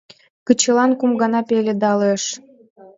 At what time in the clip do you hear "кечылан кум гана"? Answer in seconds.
0.47-1.39